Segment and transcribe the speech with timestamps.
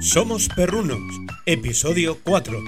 [0.00, 0.98] Somos Perrunos,
[1.46, 2.58] episodio 4.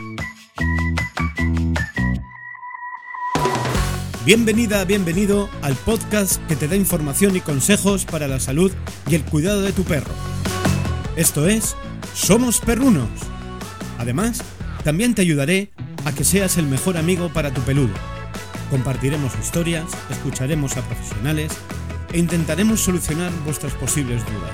[4.24, 8.70] Bienvenida, bienvenido al podcast que te da información y consejos para la salud
[9.08, 10.12] y el cuidado de tu perro.
[11.16, 11.76] Esto es
[12.14, 13.08] Somos Perrunos.
[13.98, 14.42] Además,
[14.84, 15.72] también te ayudaré
[16.04, 18.19] a que seas el mejor amigo para tu peludo.
[18.70, 21.50] Compartiremos historias, escucharemos a profesionales
[22.12, 24.52] e intentaremos solucionar vuestras posibles dudas.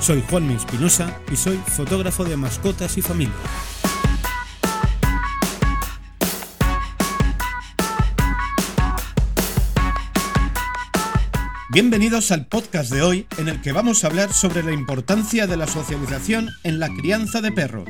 [0.00, 3.34] Soy Juanmi Espinosa y soy fotógrafo de mascotas y familia.
[11.70, 15.56] Bienvenidos al podcast de hoy en el que vamos a hablar sobre la importancia de
[15.56, 17.88] la socialización en la crianza de perros.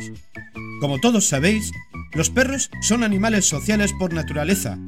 [0.81, 1.73] Como todos sabéis,
[2.13, 4.79] los perros son animales sociales por naturaleza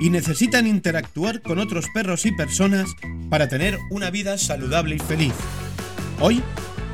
[0.00, 2.94] y necesitan interactuar con otros perros y personas
[3.30, 5.34] para tener una vida saludable y feliz.
[6.20, 6.42] Hoy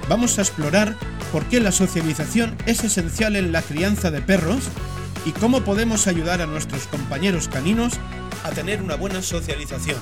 [0.09, 0.97] vamos a explorar
[1.33, 4.69] por qué la socialización es esencial en la crianza de perros
[5.27, 7.95] y cómo podemos ayudar a nuestros compañeros caninos
[8.45, 9.99] a tener una buena socialización.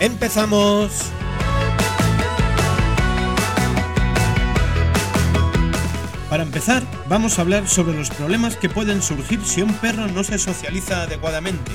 [0.00, 1.12] ¡Empezamos!
[6.32, 10.24] Para empezar, vamos a hablar sobre los problemas que pueden surgir si un perro no
[10.24, 11.70] se socializa adecuadamente.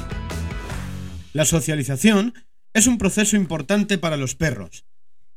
[1.32, 2.34] La socialización
[2.74, 4.88] es un proceso importante para los perros,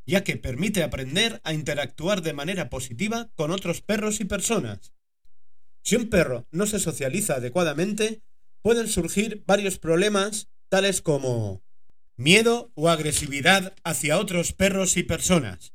[0.07, 4.95] ya que permite aprender a interactuar de manera positiva con otros perros y personas.
[5.83, 8.23] Si un perro no se socializa adecuadamente,
[8.63, 11.63] pueden surgir varios problemas tales como
[12.17, 15.75] miedo o agresividad hacia otros perros y personas.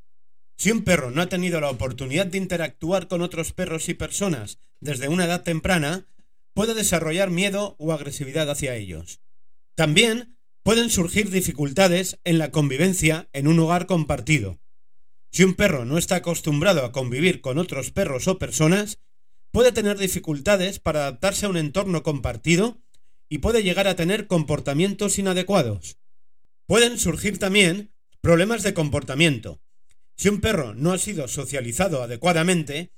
[0.57, 4.59] Si un perro no ha tenido la oportunidad de interactuar con otros perros y personas
[4.79, 6.07] desde una edad temprana,
[6.53, 9.19] puede desarrollar miedo o agresividad hacia ellos.
[9.75, 14.57] También pueden surgir dificultades en la convivencia en un hogar compartido.
[15.31, 18.99] Si un perro no está acostumbrado a convivir con otros perros o personas,
[19.51, 22.81] puede tener dificultades para adaptarse a un entorno compartido
[23.27, 25.97] y puede llegar a tener comportamientos inadecuados.
[26.67, 27.91] Pueden surgir también
[28.21, 29.61] problemas de comportamiento.
[30.15, 32.91] Si un perro no ha sido socializado adecuadamente,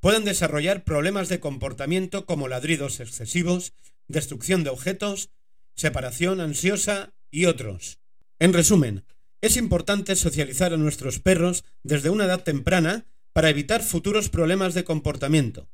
[0.00, 3.72] pueden desarrollar problemas de comportamiento como ladridos excesivos,
[4.08, 5.30] destrucción de objetos,
[5.76, 7.98] separación ansiosa y otros.
[8.38, 9.04] En resumen,
[9.40, 14.84] es importante socializar a nuestros perros desde una edad temprana para evitar futuros problemas de
[14.84, 15.68] comportamiento.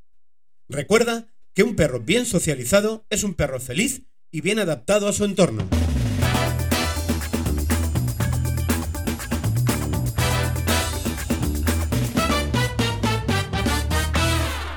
[0.67, 5.25] Recuerda que un perro bien socializado es un perro feliz y bien adaptado a su
[5.25, 5.67] entorno.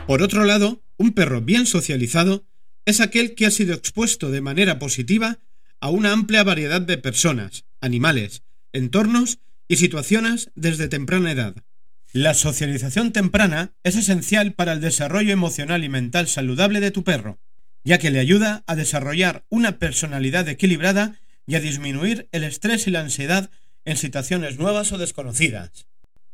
[0.06, 2.44] Por otro lado, un perro bien socializado
[2.84, 5.38] es aquel que ha sido expuesto de manera positiva
[5.80, 8.42] a una amplia variedad de personas, animales,
[8.74, 11.56] entornos y situaciones desde temprana edad.
[12.12, 17.40] La socialización temprana es esencial para el desarrollo emocional y mental saludable de tu perro,
[17.82, 22.90] ya que le ayuda a desarrollar una personalidad equilibrada y a disminuir el estrés y
[22.90, 23.50] la ansiedad
[23.86, 25.86] en situaciones nuevas o desconocidas.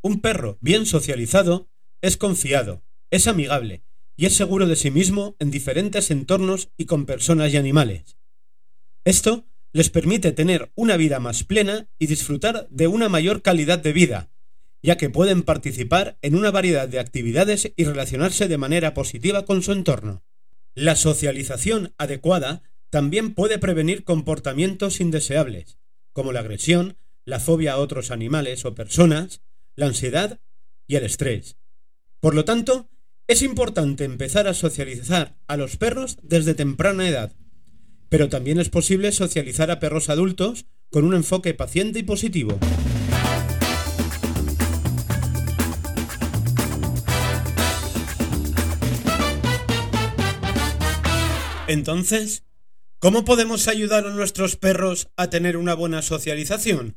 [0.02, 1.68] Un perro bien socializado
[2.02, 3.82] es confiado, es amigable
[4.16, 8.16] y es seguro de sí mismo en diferentes entornos y con personas y animales.
[9.04, 13.92] Esto les permite tener una vida más plena y disfrutar de una mayor calidad de
[13.92, 14.30] vida,
[14.82, 19.62] ya que pueden participar en una variedad de actividades y relacionarse de manera positiva con
[19.62, 20.22] su entorno.
[20.74, 25.78] La socialización adecuada también puede prevenir comportamientos indeseables,
[26.12, 29.42] como la agresión, la fobia a otros animales o personas,
[29.76, 30.40] la ansiedad
[30.86, 31.56] y el estrés.
[32.18, 32.90] Por lo tanto,
[33.30, 37.32] es importante empezar a socializar a los perros desde temprana edad,
[38.08, 42.58] pero también es posible socializar a perros adultos con un enfoque paciente y positivo.
[51.68, 52.42] Entonces,
[52.98, 56.96] ¿cómo podemos ayudar a nuestros perros a tener una buena socialización?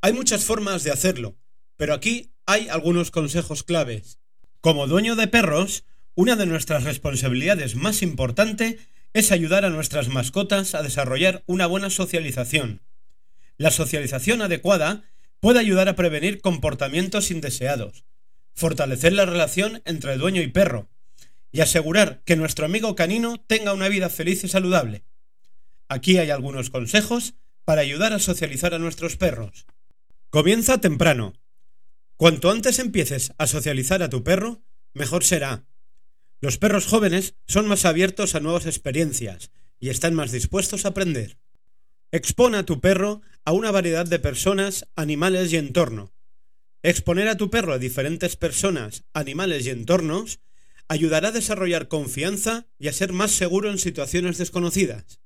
[0.00, 1.36] Hay muchas formas de hacerlo,
[1.76, 4.18] pero aquí hay algunos consejos claves.
[4.62, 8.78] Como dueño de perros, una de nuestras responsabilidades más importante
[9.12, 12.80] es ayudar a nuestras mascotas a desarrollar una buena socialización.
[13.58, 15.02] La socialización adecuada
[15.40, 18.04] puede ayudar a prevenir comportamientos indeseados,
[18.54, 20.88] fortalecer la relación entre dueño y perro,
[21.50, 25.02] y asegurar que nuestro amigo canino tenga una vida feliz y saludable.
[25.88, 29.66] Aquí hay algunos consejos para ayudar a socializar a nuestros perros.
[30.30, 31.32] Comienza temprano.
[32.22, 34.62] Cuanto antes empieces a socializar a tu perro,
[34.94, 35.66] mejor será.
[36.40, 41.36] Los perros jóvenes son más abiertos a nuevas experiencias y están más dispuestos a aprender.
[42.12, 46.12] Expone a tu perro a una variedad de personas, animales y entorno.
[46.84, 50.38] Exponer a tu perro a diferentes personas, animales y entornos
[50.86, 55.18] ayudará a desarrollar confianza y a ser más seguro en situaciones desconocidas.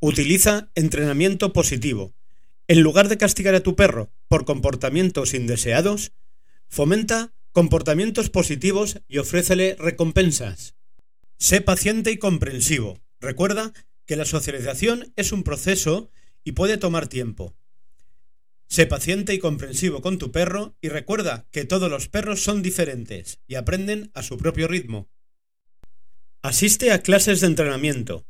[0.00, 2.17] Utiliza entrenamiento positivo.
[2.70, 6.12] En lugar de castigar a tu perro por comportamientos indeseados,
[6.68, 10.74] fomenta comportamientos positivos y ofrécele recompensas.
[11.38, 13.00] Sé paciente y comprensivo.
[13.20, 13.72] Recuerda
[14.04, 16.10] que la socialización es un proceso
[16.44, 17.56] y puede tomar tiempo.
[18.66, 23.40] Sé paciente y comprensivo con tu perro y recuerda que todos los perros son diferentes
[23.46, 25.08] y aprenden a su propio ritmo.
[26.42, 28.26] Asiste a clases de entrenamiento.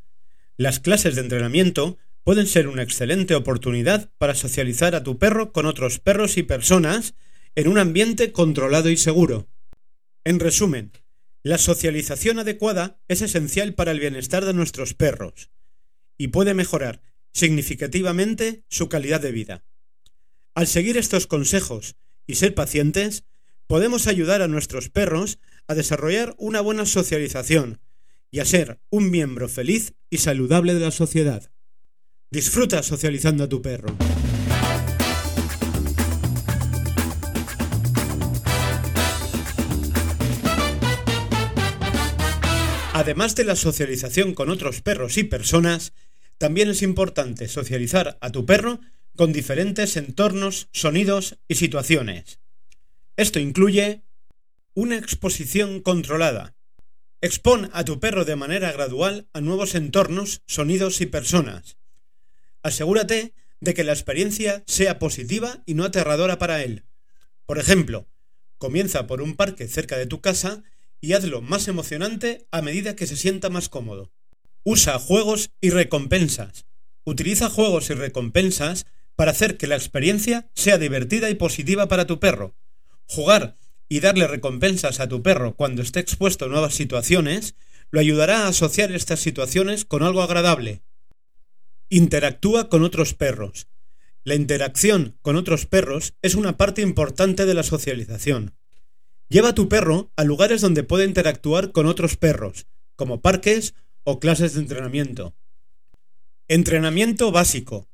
[0.57, 5.65] Las clases de entrenamiento pueden ser una excelente oportunidad para socializar a tu perro con
[5.65, 7.15] otros perros y personas
[7.55, 9.49] en un ambiente controlado y seguro.
[10.25, 10.93] En resumen,
[11.43, 15.49] la socialización adecuada es esencial para el bienestar de nuestros perros
[16.19, 17.01] y puede mejorar
[17.33, 19.65] significativamente su calidad de vida.
[20.55, 21.97] Al seguir estos consejos
[22.27, 23.25] y ser pacientes,
[23.67, 27.81] podemos ayudar a nuestros perros a desarrollar una buena socialización
[28.31, 31.51] y a ser un miembro feliz y saludable de la sociedad.
[32.31, 33.97] Disfruta socializando a tu perro.
[42.93, 45.95] Además de la socialización con otros perros y personas,
[46.37, 48.81] también es importante socializar a tu perro
[49.17, 52.41] con diferentes entornos, sonidos y situaciones.
[53.17, 54.03] Esto incluye
[54.75, 56.55] una exposición controlada.
[57.23, 61.78] Expon a tu perro de manera gradual a nuevos entornos, sonidos y personas.
[62.63, 66.85] Asegúrate de que la experiencia sea positiva y no aterradora para él.
[67.47, 68.09] Por ejemplo,
[68.59, 70.63] comienza por un parque cerca de tu casa
[71.01, 74.13] y hazlo más emocionante a medida que se sienta más cómodo.
[74.65, 76.67] Usa juegos y recompensas.
[77.05, 82.21] Utiliza juegos y recompensas para hacer que la experiencia sea divertida y positiva para tu
[82.21, 82.55] perro.
[83.07, 83.57] Jugar
[83.89, 87.55] y darle recompensas a tu perro cuando esté expuesto a nuevas situaciones
[87.91, 90.83] lo ayudará a asociar estas situaciones con algo agradable.
[91.91, 93.67] Interactúa con otros perros.
[94.23, 98.55] La interacción con otros perros es una parte importante de la socialización.
[99.31, 103.75] Lleva a tu perro a lugares donde puede interactuar con otros perros, como parques
[104.05, 105.35] o clases de entrenamiento.
[106.47, 107.89] Entrenamiento básico.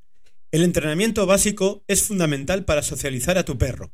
[0.50, 3.92] El entrenamiento básico es fundamental para socializar a tu perro.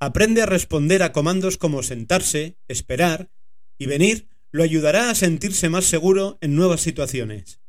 [0.00, 3.30] Aprende a responder a comandos como sentarse, esperar
[3.78, 7.60] y venir lo ayudará a sentirse más seguro en nuevas situaciones.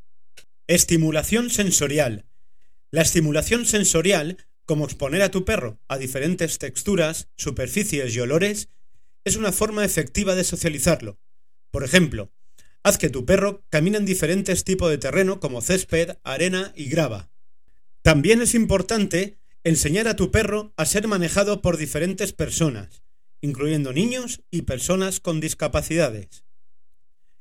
[0.68, 2.26] Estimulación sensorial.
[2.90, 8.68] La estimulación sensorial, como exponer a tu perro a diferentes texturas, superficies y olores,
[9.24, 11.20] es una forma efectiva de socializarlo.
[11.70, 12.32] Por ejemplo,
[12.82, 17.30] haz que tu perro camine en diferentes tipos de terreno como césped, arena y grava.
[18.02, 23.04] También es importante enseñar a tu perro a ser manejado por diferentes personas,
[23.40, 26.44] incluyendo niños y personas con discapacidades.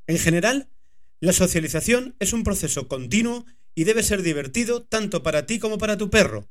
[0.06, 0.70] En general,
[1.20, 5.98] la socialización es un proceso continuo y debe ser divertido tanto para ti como para
[5.98, 6.50] tu perro.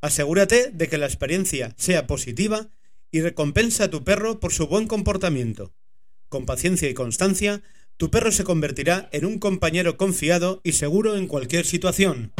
[0.00, 2.68] Asegúrate de que la experiencia sea positiva
[3.10, 5.74] y recompensa a tu perro por su buen comportamiento.
[6.28, 7.62] Con paciencia y constancia,
[7.96, 12.32] tu perro se convertirá en un compañero confiado y seguro en cualquier situación.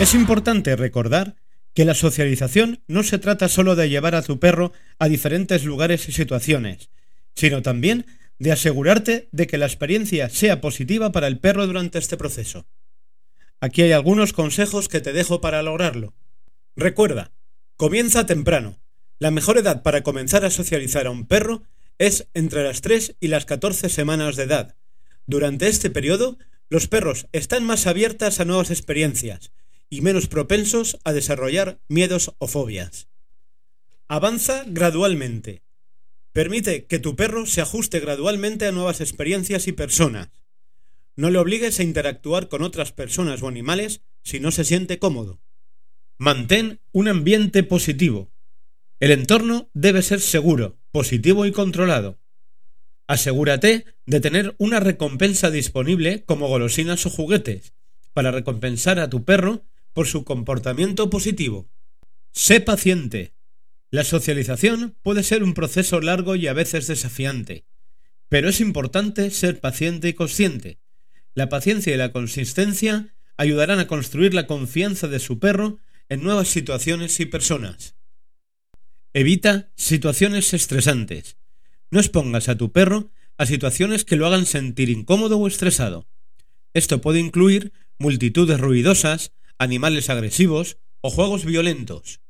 [0.00, 1.36] Es importante recordar
[1.74, 6.08] que la socialización no se trata solo de llevar a tu perro a diferentes lugares
[6.08, 6.90] y situaciones,
[7.34, 8.06] sino también
[8.38, 12.66] de asegurarte de que la experiencia sea positiva para el perro durante este proceso.
[13.60, 16.14] Aquí hay algunos consejos que te dejo para lograrlo.
[16.74, 17.32] Recuerda,
[17.76, 18.78] comienza temprano.
[19.18, 21.62] La mejor edad para comenzar a socializar a un perro
[21.98, 24.74] es entre las 3 y las 14 semanas de edad.
[25.26, 26.38] Durante este periodo,
[26.70, 29.52] los perros están más abiertas a nuevas experiencias
[29.90, 33.08] y menos propensos a desarrollar miedos o fobias.
[34.08, 35.62] Avanza gradualmente.
[36.32, 40.30] Permite que tu perro se ajuste gradualmente a nuevas experiencias y personas.
[41.16, 45.40] No le obligues a interactuar con otras personas o animales si no se siente cómodo.
[46.18, 48.30] Mantén un ambiente positivo.
[49.00, 52.20] El entorno debe ser seguro, positivo y controlado.
[53.06, 57.72] Asegúrate de tener una recompensa disponible como golosinas o juguetes
[58.12, 61.68] para recompensar a tu perro por su comportamiento positivo.
[62.32, 63.34] Sé paciente.
[63.90, 67.64] La socialización puede ser un proceso largo y a veces desafiante,
[68.28, 70.78] pero es importante ser paciente y consciente.
[71.34, 75.78] La paciencia y la consistencia ayudarán a construir la confianza de su perro
[76.08, 77.96] en nuevas situaciones y personas.
[79.12, 81.36] Evita situaciones estresantes.
[81.90, 86.06] No expongas a tu perro a situaciones que lo hagan sentir incómodo o estresado.
[86.74, 92.22] Esto puede incluir multitudes ruidosas, animales agresivos o juegos violentos.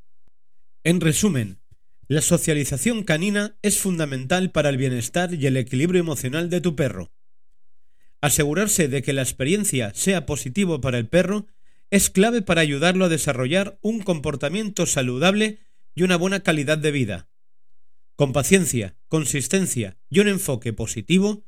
[0.82, 1.60] En resumen,
[2.08, 7.12] la socialización canina es fundamental para el bienestar y el equilibrio emocional de tu perro.
[8.20, 11.46] Asegurarse de que la experiencia sea positivo para el perro
[11.90, 15.60] es clave para ayudarlo a desarrollar un comportamiento saludable
[15.94, 17.28] y una buena calidad de vida.
[18.16, 21.44] Con paciencia, consistencia y un enfoque positivo,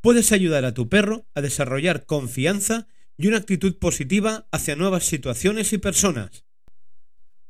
[0.00, 2.88] puedes ayudar a tu perro a desarrollar confianza
[3.20, 6.46] y una actitud positiva hacia nuevas situaciones y personas.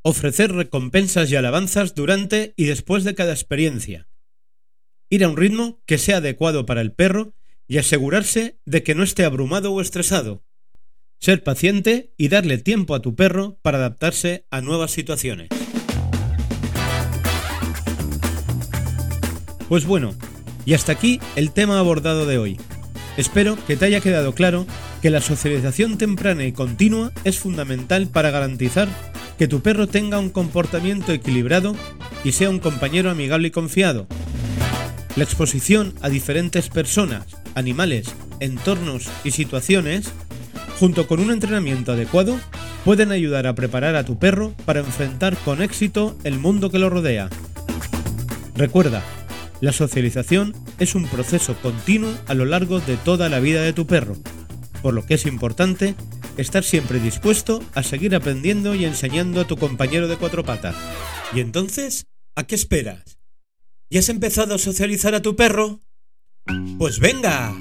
[0.02, 4.08] Ofrecer recompensas y alabanzas durante y después de cada experiencia.
[5.10, 7.34] Ir a un ritmo que sea adecuado para el perro
[7.68, 10.42] y asegurarse de que no esté abrumado o estresado.
[11.20, 15.50] Ser paciente y darle tiempo a tu perro para adaptarse a nuevas situaciones.
[19.68, 20.16] Pues bueno,
[20.64, 22.60] y hasta aquí el tema abordado de hoy.
[23.16, 24.66] Espero que te haya quedado claro
[25.02, 28.88] que la socialización temprana y continua es fundamental para garantizar
[29.38, 31.74] que tu perro tenga un comportamiento equilibrado
[32.24, 34.06] y sea un compañero amigable y confiado.
[35.16, 40.12] La exposición a diferentes personas, animales, entornos y situaciones,
[40.78, 42.38] junto con un entrenamiento adecuado,
[42.84, 46.90] pueden ayudar a preparar a tu perro para enfrentar con éxito el mundo que lo
[46.90, 47.28] rodea.
[48.54, 49.02] Recuerda,
[49.60, 53.86] la socialización es un proceso continuo a lo largo de toda la vida de tu
[53.86, 54.16] perro,
[54.82, 55.94] por lo que es importante
[56.36, 60.76] estar siempre dispuesto a seguir aprendiendo y enseñando a tu compañero de cuatro patas.
[61.32, 62.06] ¿Y entonces?
[62.34, 63.18] ¿A qué esperas?
[63.90, 65.80] ¿Ya has empezado a socializar a tu perro?
[66.78, 67.54] Pues venga.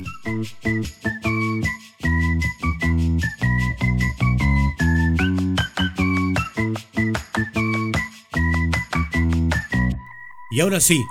[10.52, 11.02] Y ahora sí,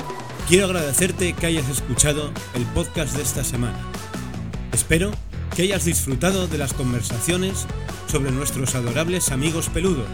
[0.48, 3.78] quiero agradecerte que hayas escuchado el podcast de esta semana.
[4.72, 5.12] Espero
[5.58, 7.66] que hayas disfrutado de las conversaciones
[8.06, 10.06] sobre nuestros adorables amigos peludos.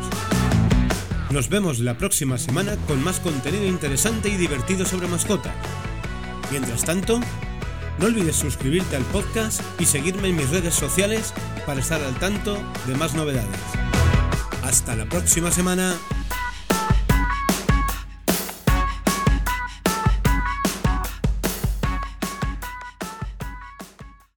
[1.30, 5.52] Nos vemos la próxima semana con más contenido interesante y divertido sobre mascotas.
[6.50, 7.20] Mientras tanto,
[7.98, 11.34] no olvides suscribirte al podcast y seguirme en mis redes sociales
[11.66, 13.60] para estar al tanto de más novedades.
[14.62, 15.94] Hasta la próxima semana.